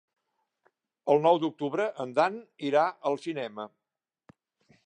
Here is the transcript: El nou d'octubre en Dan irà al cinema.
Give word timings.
El 1.15 1.21
nou 1.27 1.37
d'octubre 1.43 1.87
en 2.05 2.17
Dan 2.21 2.41
irà 2.71 2.89
al 3.11 3.23
cinema. 3.27 3.69